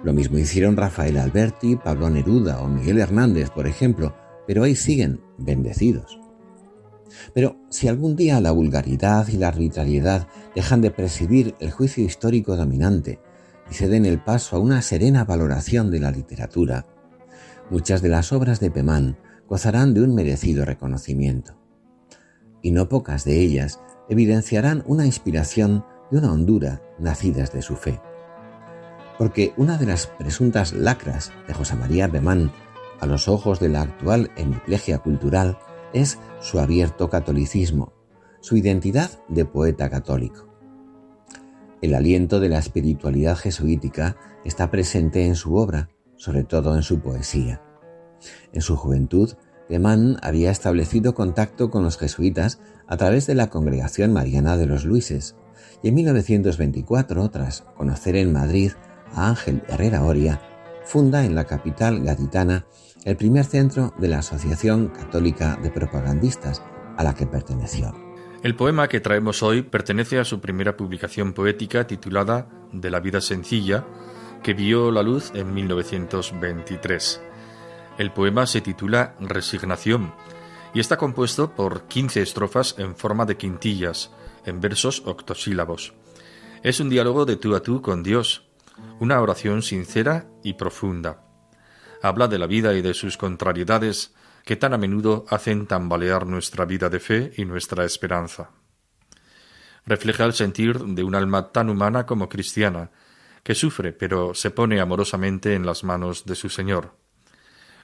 [0.02, 4.14] Lo mismo hicieron Rafael Alberti, Pablo Neruda o Miguel Hernández, por ejemplo,
[4.46, 6.18] pero ahí siguen bendecidos.
[7.32, 12.56] Pero si algún día la vulgaridad y la arbitrariedad dejan de presidir el juicio histórico
[12.56, 13.20] dominante
[13.70, 16.86] y se den el paso a una serena valoración de la literatura,
[17.70, 19.16] muchas de las obras de Pemán
[19.48, 21.57] gozarán de un merecido reconocimiento.
[22.62, 28.00] Y no pocas de ellas evidenciarán una inspiración y una hondura nacidas de su fe.
[29.18, 32.53] Porque una de las presuntas lacras de José María Pemán
[33.00, 35.59] a los ojos de la actual hemiplegia cultural
[35.92, 37.92] es su abierto catolicismo,
[38.40, 40.48] su identidad de poeta católico.
[41.81, 47.00] El aliento de la espiritualidad jesuítica está presente en su obra sobre todo en su
[47.00, 47.62] poesía.
[48.53, 49.33] En su juventud,
[49.68, 54.85] Pemán había establecido contacto con los jesuitas a través de la Congregación Mariana de los
[54.85, 55.37] Luises,
[55.83, 58.72] y en 1924, tras conocer en Madrid
[59.14, 60.40] a Ángel Herrera Oria,
[60.85, 62.66] funda en la capital gaditana
[63.05, 66.62] el primer centro de la Asociación Católica de Propagandistas,
[66.96, 67.92] a la que perteneció.
[68.42, 73.20] El poema que traemos hoy pertenece a su primera publicación poética titulada De la vida
[73.20, 73.87] sencilla,
[74.44, 77.22] que vio la luz en 1923.
[77.96, 80.14] El poema se titula Resignación
[80.74, 84.11] y está compuesto por 15 estrofas en forma de quintillas,
[84.44, 85.94] en versos octosílabos.
[86.62, 88.44] Es un diálogo de tú a tú con Dios,
[89.00, 91.24] una oración sincera y profunda.
[92.02, 96.66] Habla de la vida y de sus contrariedades que tan a menudo hacen tambalear nuestra
[96.66, 98.50] vida de fe y nuestra esperanza.
[99.87, 102.90] Refleja el sentir de un alma tan humana como cristiana,
[103.44, 106.96] que sufre, pero se pone amorosamente en las manos de su Señor.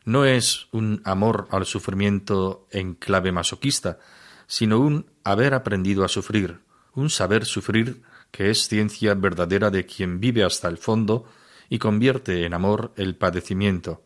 [0.05, 3.99] No es un amor al sufrimiento en clave masoquista,
[4.47, 6.61] sino un haber aprendido a sufrir,
[6.95, 11.27] un saber sufrir que es ciencia verdadera de quien vive hasta el fondo
[11.69, 14.03] y convierte en amor el padecimiento,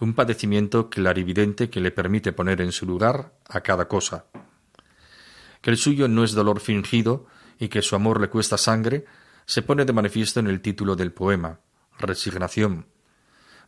[0.00, 4.26] un padecimiento clarividente que le permite poner en su lugar a cada cosa.
[5.60, 7.26] Que el suyo no es dolor fingido
[7.58, 9.04] y que su amor le cuesta sangre,
[9.48, 11.60] se pone de manifiesto en el título del poema,
[11.98, 12.86] Resignación.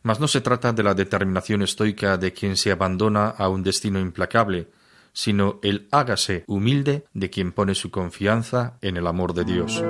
[0.03, 3.99] Mas no se trata de la determinación estoica de quien se abandona a un destino
[3.99, 4.69] implacable,
[5.11, 9.83] sino el hágase humilde de quien pone su confianza en el amor de Dios.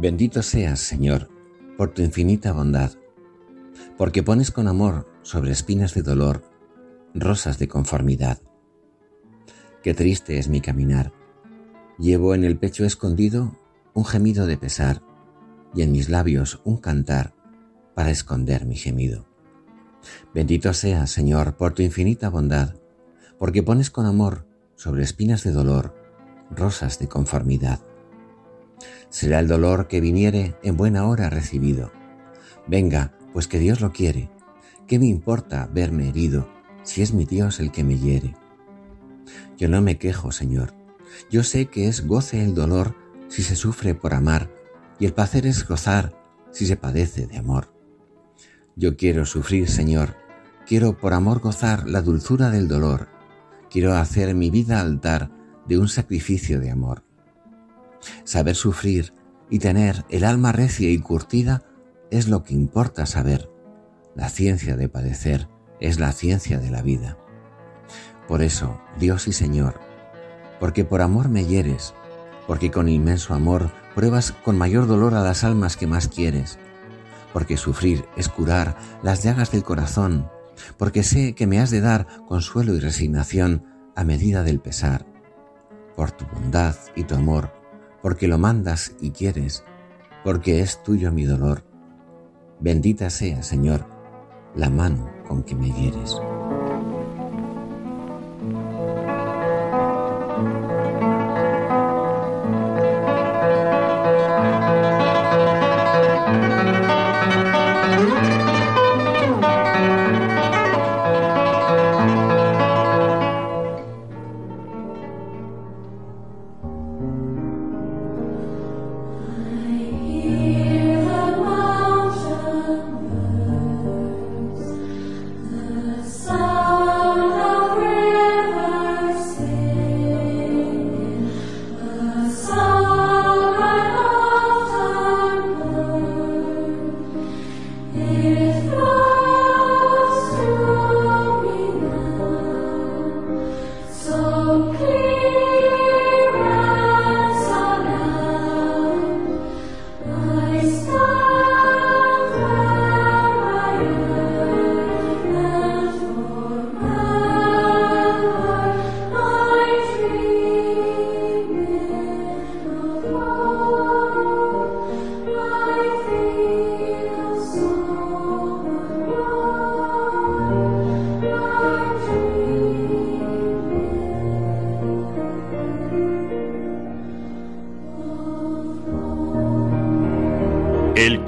[0.00, 1.28] Bendito seas, Señor,
[1.76, 2.92] por tu infinita bondad,
[3.96, 6.42] porque pones con amor sobre espinas de dolor
[7.14, 8.38] rosas de conformidad.
[9.82, 11.12] Qué triste es mi caminar.
[11.98, 13.58] Llevo en el pecho escondido
[13.94, 15.02] un gemido de pesar
[15.74, 17.34] y en mis labios un cantar
[17.94, 19.26] para esconder mi gemido.
[20.34, 22.74] Bendito seas, Señor, por tu infinita bondad,
[23.38, 24.46] porque pones con amor
[24.76, 25.94] sobre espinas de dolor
[26.50, 27.80] rosas de conformidad.
[29.12, 31.92] Será el dolor que viniere en buena hora recibido.
[32.66, 34.30] Venga, pues que Dios lo quiere.
[34.86, 36.48] ¿Qué me importa verme herido
[36.82, 38.34] si es mi Dios el que me hiere?
[39.58, 40.72] Yo no me quejo, Señor.
[41.30, 42.96] Yo sé que es goce el dolor
[43.28, 44.50] si se sufre por amar
[44.98, 46.14] y el placer es gozar
[46.50, 47.70] si se padece de amor.
[48.76, 50.16] Yo quiero sufrir, Señor.
[50.66, 53.08] Quiero por amor gozar la dulzura del dolor.
[53.68, 55.30] Quiero hacer mi vida altar
[55.68, 57.04] de un sacrificio de amor.
[58.24, 59.12] Saber sufrir
[59.50, 61.62] y tener el alma recia y curtida
[62.10, 63.50] es lo que importa saber.
[64.14, 65.48] La ciencia de padecer
[65.80, 67.18] es la ciencia de la vida.
[68.28, 69.80] Por eso, Dios y Señor,
[70.60, 71.94] porque por amor me hieres,
[72.46, 76.58] porque con inmenso amor pruebas con mayor dolor a las almas que más quieres,
[77.32, 80.30] porque sufrir es curar las llagas del corazón,
[80.76, 83.64] porque sé que me has de dar consuelo y resignación
[83.96, 85.06] a medida del pesar,
[85.96, 87.52] por tu bondad y tu amor,
[88.02, 89.64] porque lo mandas y quieres,
[90.24, 91.64] porque es tuyo mi dolor.
[92.60, 93.86] Bendita sea, Señor,
[94.54, 96.20] la mano con que me hieres.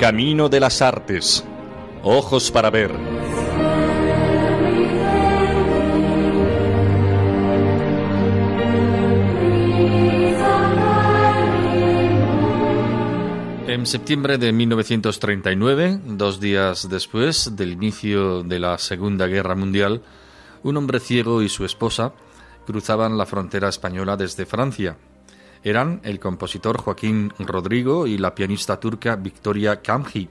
[0.05, 1.43] Camino de las Artes.
[2.03, 2.91] Ojos para ver.
[13.67, 20.03] En septiembre de 1939, dos días después del inicio de la Segunda Guerra Mundial,
[20.63, 22.13] un hombre ciego y su esposa
[22.67, 24.99] cruzaban la frontera española desde Francia
[25.65, 30.29] eran el compositor Joaquín Rodrigo y la pianista turca Victoria Kamji.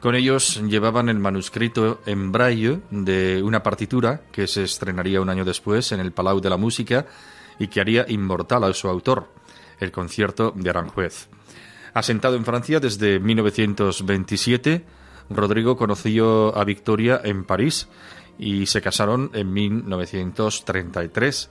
[0.00, 5.44] Con ellos llevaban el manuscrito en braille de una partitura que se estrenaría un año
[5.44, 7.06] después en el Palau de la Música
[7.58, 9.28] y que haría inmortal a su autor,
[9.80, 11.28] el concierto de Aranjuez.
[11.92, 14.84] Asentado en Francia desde 1927,
[15.30, 17.88] Rodrigo conoció a Victoria en París
[18.38, 21.50] y se casaron en 1933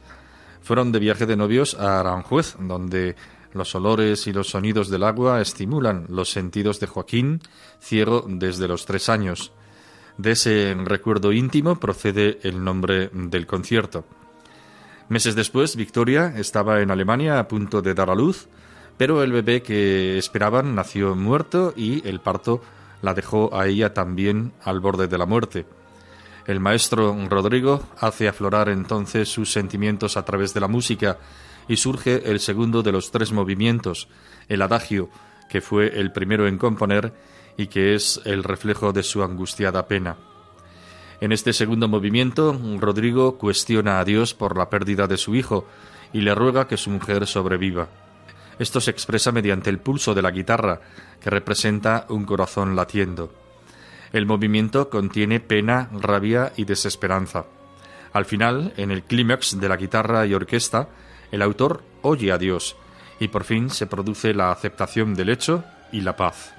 [0.64, 3.16] fueron de viaje de novios a Aranjuez, donde
[3.54, 7.42] los olores y los sonidos del agua estimulan los sentidos de Joaquín,
[7.80, 9.52] ciego desde los tres años.
[10.18, 14.06] De ese recuerdo íntimo procede el nombre del concierto.
[15.10, 18.48] Meses después, Victoria estaba en Alemania a punto de dar a luz,
[18.98, 22.62] pero el bebé que esperaban nació muerto y el parto
[23.02, 25.66] la dejó a ella también al borde de la muerte.
[26.46, 31.18] El maestro Rodrigo hace aflorar entonces sus sentimientos a través de la música
[31.70, 34.10] y surge el segundo de los tres movimientos,
[34.50, 35.10] el adagio,
[35.50, 37.14] que fue el primero en componer
[37.56, 40.18] y que es el reflejo de su angustiada pena.
[41.22, 45.66] En este segundo movimiento, Rodrigo cuestiona a Dios por la pérdida de su hijo
[46.12, 47.88] y le ruega que su mujer sobreviva.
[48.60, 50.82] Esto se expresa mediante el pulso de la guitarra,
[51.22, 53.43] que representa un corazón latiendo.
[54.14, 57.46] El movimiento contiene pena, rabia y desesperanza.
[58.14, 60.88] Al final, en el clímax de la guitarra y orquesta,
[61.32, 62.76] el autor oye a Dios
[63.20, 66.54] y por fin se produce la aceptación del hecho y la paz.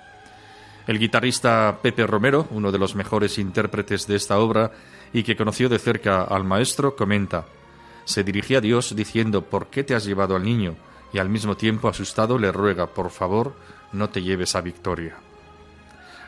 [0.86, 4.72] El guitarrista Pepe Romero, uno de los mejores intérpretes de esta obra
[5.12, 7.46] y que conoció de cerca al maestro, comenta,
[8.04, 10.74] se dirigía a Dios diciendo ¿por qué te has llevado al niño?
[11.12, 13.54] y al mismo tiempo asustado le ruega, por favor,
[13.92, 15.16] no te lleves a Victoria.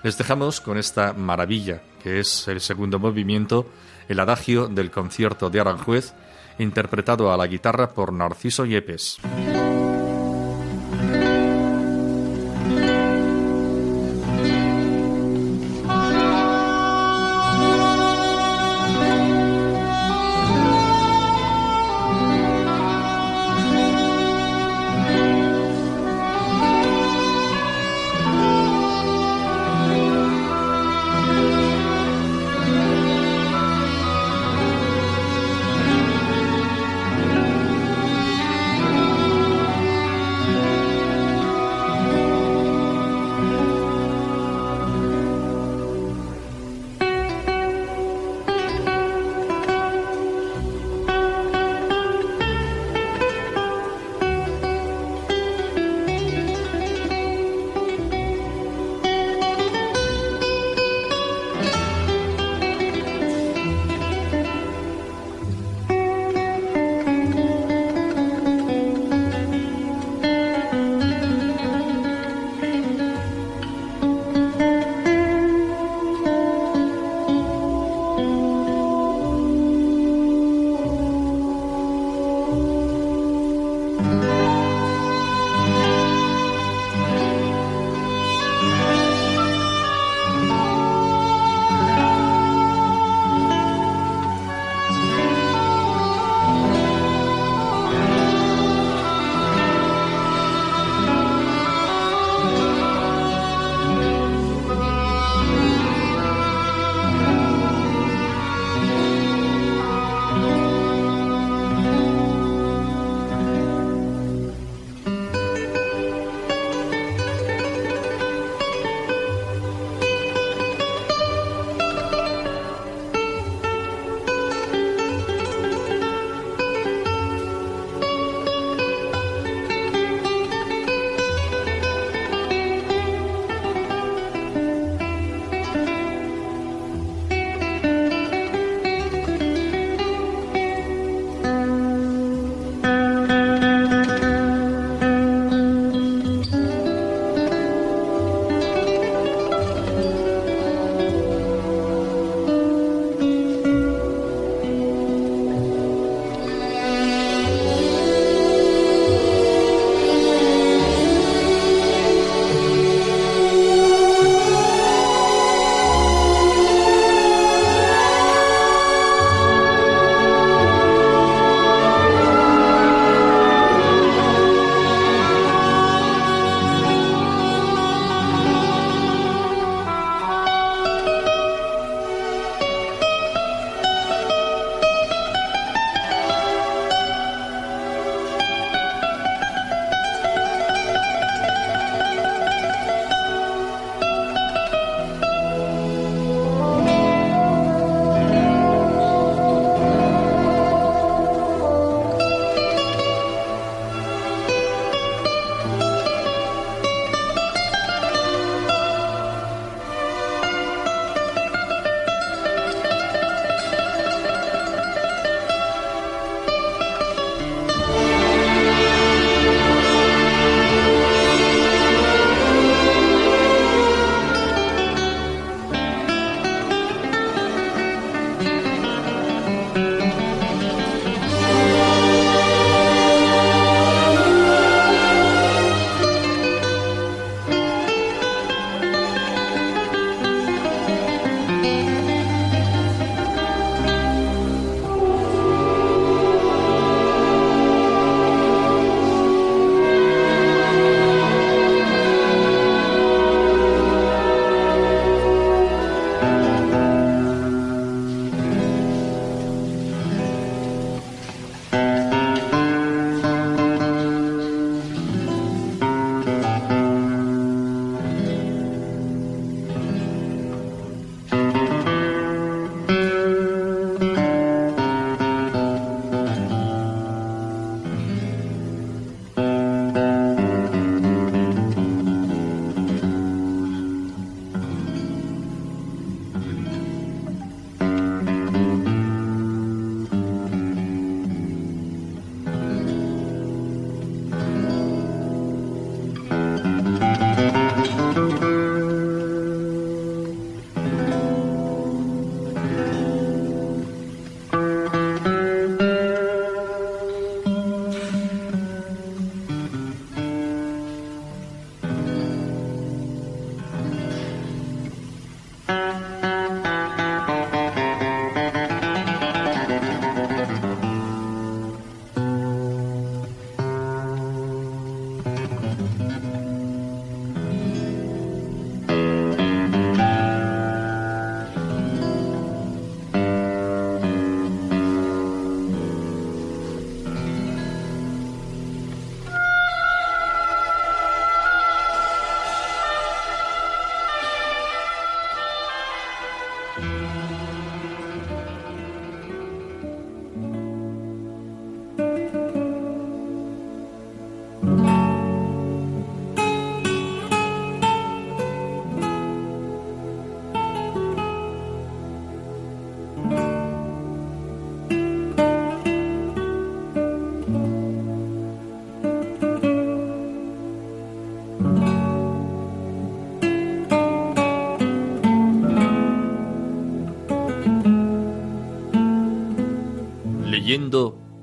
[0.07, 3.66] Les dejamos con esta maravilla, que es el segundo movimiento,
[4.09, 6.14] el adagio del concierto de Aranjuez,
[6.61, 9.18] interpretado a la guitarra por Narciso Yepes.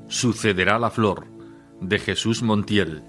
[0.10, 1.28] Sucederá la flor
[1.80, 3.02] de Jesús Montiel.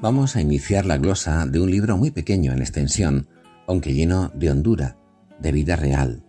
[0.00, 3.28] Vamos a iniciar la glosa de un libro muy pequeño en extensión,
[3.72, 4.98] aunque lleno de hondura,
[5.40, 6.22] de vida real,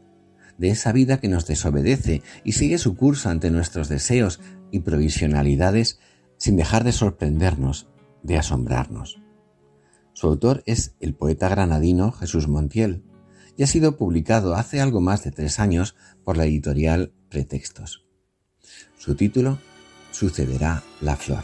[0.57, 4.39] de esa vida que nos desobedece y sigue su curso ante nuestros deseos
[4.71, 5.99] y provisionalidades
[6.37, 7.89] sin dejar de sorprendernos,
[8.23, 9.21] de asombrarnos.
[10.13, 13.03] Su autor es el poeta granadino Jesús Montiel
[13.57, 18.05] y ha sido publicado hace algo más de tres años por la editorial Pretextos.
[18.97, 19.59] Su título,
[20.11, 21.43] Sucederá la flor.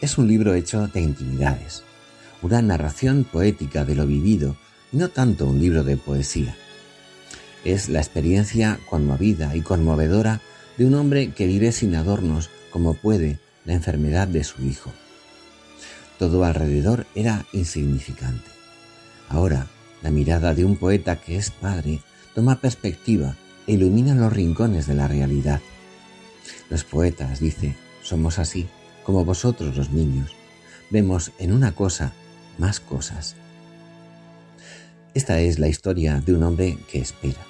[0.00, 1.84] Es un libro hecho de intimidades,
[2.42, 4.56] una narración poética de lo vivido
[4.92, 6.56] no tanto un libro de poesía.
[7.64, 10.40] Es la experiencia conmovida y conmovedora
[10.76, 14.92] de un hombre que vive sin adornos como puede la enfermedad de su hijo.
[16.18, 18.50] Todo alrededor era insignificante.
[19.28, 19.66] Ahora,
[20.02, 22.00] la mirada de un poeta que es padre
[22.34, 23.36] toma perspectiva
[23.66, 25.60] e ilumina los rincones de la realidad.
[26.70, 28.68] Los poetas, dice, somos así
[29.04, 30.32] como vosotros los niños,
[30.90, 32.12] vemos en una cosa
[32.58, 33.36] más cosas.
[35.14, 37.40] Esta es la historia de un hombre que espera,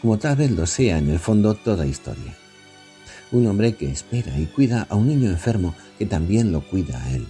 [0.00, 2.34] como tal vez lo sea en el fondo toda historia.
[3.32, 7.10] Un hombre que espera y cuida a un niño enfermo que también lo cuida a
[7.10, 7.26] él.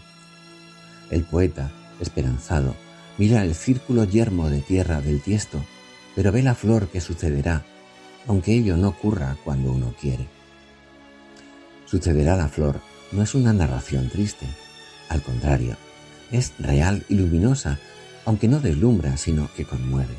[1.11, 2.75] El poeta, esperanzado,
[3.17, 5.65] mira el círculo yermo de tierra del tiesto,
[6.15, 7.65] pero ve la flor que sucederá,
[8.27, 10.29] aunque ello no ocurra cuando uno quiere.
[11.87, 12.81] Sucederá la flor
[13.13, 14.47] no es una narración triste.
[15.09, 15.77] Al contrario,
[16.31, 17.79] es real y luminosa,
[18.25, 20.15] aunque no deslumbra, sino que conmueve.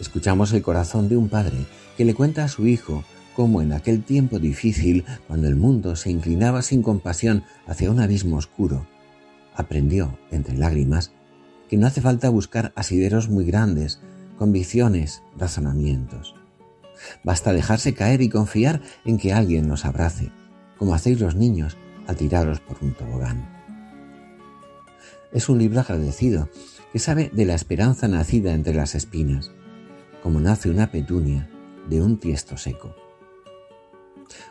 [0.00, 1.58] Escuchamos el corazón de un padre
[1.96, 3.04] que le cuenta a su hijo
[3.34, 8.36] cómo en aquel tiempo difícil, cuando el mundo se inclinaba sin compasión hacia un abismo
[8.36, 8.86] oscuro,
[9.54, 11.12] aprendió, entre lágrimas,
[11.68, 14.00] que no hace falta buscar asideros muy grandes,
[14.38, 16.34] convicciones, razonamientos.
[17.24, 20.30] Basta dejarse caer y confiar en que alguien nos abrace,
[20.78, 23.61] como hacéis los niños a tiraros por un tobogán.
[25.32, 26.50] Es un libro agradecido
[26.92, 29.50] que sabe de la esperanza nacida entre las espinas,
[30.22, 31.48] como nace una petunia
[31.88, 32.94] de un tiesto seco.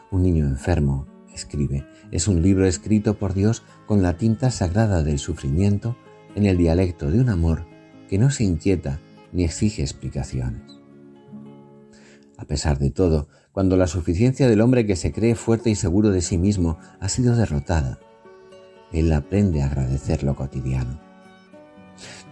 [0.09, 5.19] Un niño enfermo, escribe, es un libro escrito por Dios con la tinta sagrada del
[5.19, 5.95] sufrimiento
[6.35, 7.65] en el dialecto de un amor
[8.09, 8.99] que no se inquieta
[9.31, 10.63] ni exige explicaciones.
[12.37, 16.09] A pesar de todo, cuando la suficiencia del hombre que se cree fuerte y seguro
[16.09, 17.99] de sí mismo ha sido derrotada.
[18.91, 20.99] Él aprende a agradecer lo cotidiano.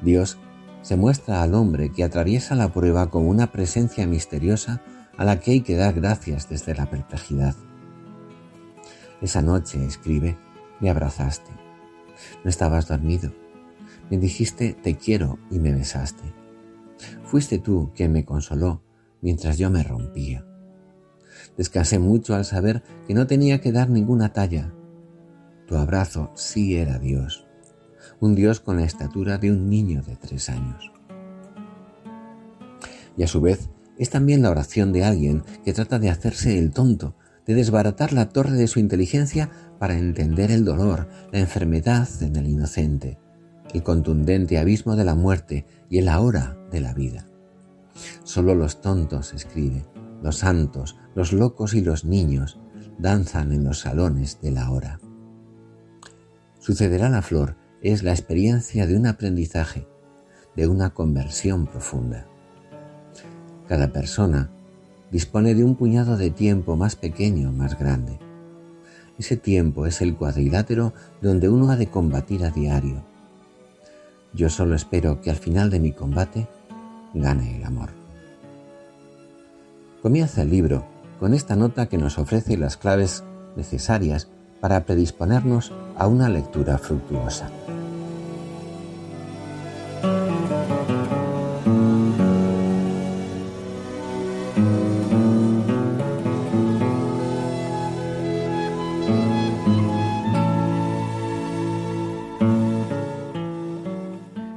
[0.02, 0.38] Dios
[0.82, 4.82] se muestra al hombre que atraviesa la prueba como una presencia misteriosa
[5.18, 7.56] a la que hay que dar gracias desde la perplejidad.
[9.22, 10.38] Esa noche, escribe,
[10.80, 11.52] me abrazaste.
[12.44, 13.34] No estabas dormido.
[14.10, 16.34] Me dijiste te quiero y me besaste.
[17.24, 18.82] Fuiste tú quien me consoló
[19.22, 20.46] mientras yo me rompía.
[21.58, 24.74] Descansé mucho al saber que no tenía que dar ninguna talla.
[25.70, 27.46] Tu abrazo sí era Dios,
[28.20, 30.92] un Dios con la estatura de un niño de tres años.
[33.16, 36.72] Y a su vez es también la oración de alguien que trata de hacerse el
[36.72, 37.14] tonto,
[37.46, 42.48] de desbaratar la torre de su inteligencia para entender el dolor, la enfermedad en el
[42.48, 43.20] inocente,
[43.72, 47.28] el contundente abismo de la muerte y el ahora de la vida.
[48.24, 49.86] Solo los tontos, escribe,
[50.24, 52.58] los santos, los locos y los niños
[52.98, 55.00] danzan en los salones de la hora.
[56.70, 59.88] Sucederá la flor es la experiencia de un aprendizaje,
[60.56, 62.28] de una conversión profunda.
[63.68, 64.52] Cada persona
[65.10, 68.20] dispone de un puñado de tiempo más pequeño más grande.
[69.18, 70.94] Ese tiempo es el cuadrilátero
[71.24, 73.02] donde uno ha de combatir a diario.
[74.36, 76.48] Yo solo espero que al final de mi combate
[77.16, 77.90] gane el amor.
[80.04, 80.86] Comienza el libro
[81.20, 83.24] con esta nota que nos ofrece las claves
[83.56, 84.30] necesarias
[84.62, 87.50] para predisponernos a una lectura fructuosa.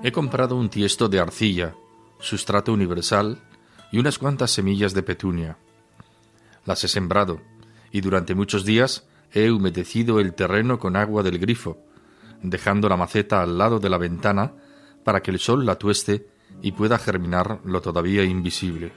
[0.04, 1.74] He comprado un tiesto de arcilla,
[2.18, 3.38] sustrato universal
[3.92, 5.56] y unas cuantas semillas de petunia.
[6.64, 7.40] Las he sembrado
[7.92, 11.78] y durante muchos días he humedecido el terreno con agua del grifo,
[12.42, 14.52] dejando la maceta al lado de la ventana
[15.04, 16.28] para que el sol la tueste
[16.60, 18.92] y pueda germinar lo todavía invisible.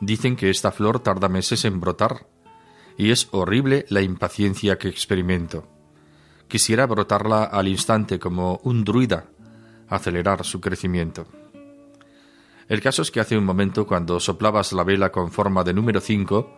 [0.00, 2.26] Dicen que esta flor tarda meses en brotar,
[2.98, 5.66] y es horrible la impaciencia que experimento.
[6.48, 9.26] Quisiera brotarla al instante como un druida,
[9.88, 11.26] acelerar su crecimiento.
[12.68, 16.00] El caso es que hace un momento, cuando soplabas la vela con forma de número
[16.00, 16.50] 5,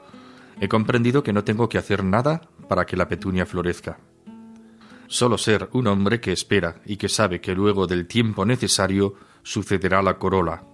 [0.60, 3.98] he comprendido que no tengo que hacer nada para que la petunia florezca.
[5.06, 10.02] Solo ser un hombre que espera y que sabe que luego del tiempo necesario sucederá
[10.02, 10.64] la corola.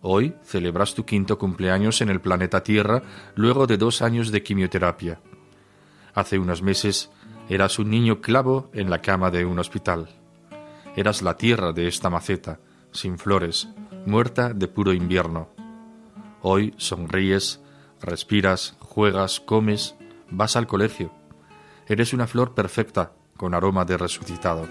[0.00, 3.02] Hoy celebras tu quinto cumpleaños en el planeta Tierra
[3.34, 5.20] luego de dos años de quimioterapia.
[6.14, 7.10] Hace unos meses
[7.48, 10.08] eras un niño clavo en la cama de un hospital.
[10.94, 13.68] Eras la tierra de esta maceta, sin flores,
[14.06, 15.50] muerta de puro invierno.
[16.40, 17.60] Hoy sonríes,
[18.00, 19.95] respiras, juegas, comes,
[20.30, 21.12] vas al colegio.
[21.86, 24.66] Eres una flor perfecta, con aroma de resucitado.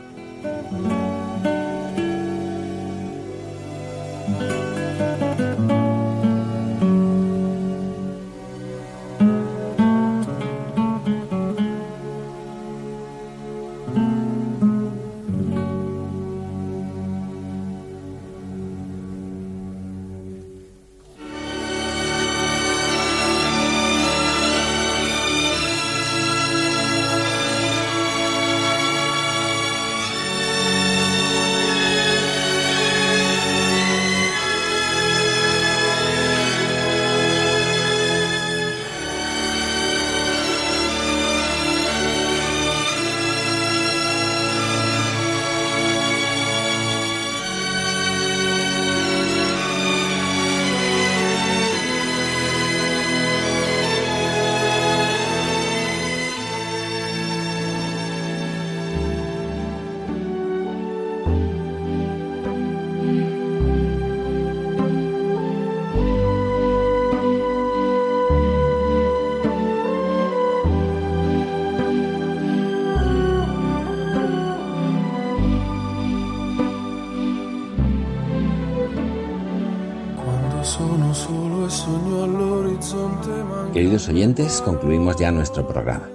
[85.45, 86.09] Nuestro programa.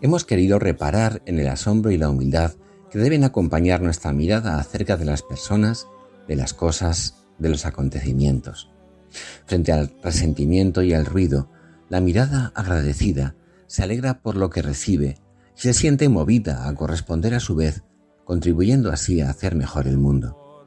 [0.00, 2.52] Hemos querido reparar en el asombro y la humildad
[2.90, 5.88] que deben acompañar nuestra mirada acerca de las personas,
[6.26, 8.70] de las cosas, de los acontecimientos.
[9.44, 11.50] Frente al resentimiento y al ruido,
[11.90, 13.34] la mirada agradecida
[13.66, 15.18] se alegra por lo que recibe
[15.54, 17.82] y se siente movida a corresponder a su vez,
[18.24, 20.64] contribuyendo así a hacer mejor el mundo.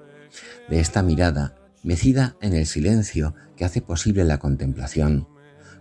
[0.70, 5.28] De esta mirada, mecida en el silencio que hace posible la contemplación,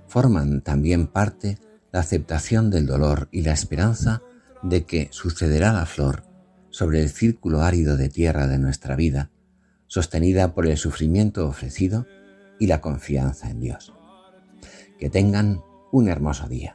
[0.07, 1.59] forman también parte
[1.95, 4.20] la aceptación del dolor y la esperanza
[4.64, 6.24] de que sucederá la flor
[6.70, 9.30] sobre el círculo árido de tierra de nuestra vida,
[9.86, 12.05] sostenida por el sufrimiento ofrecido
[12.59, 13.95] y la confianza en Dios.
[14.99, 15.61] Que tengan
[15.92, 16.74] un hermoso día.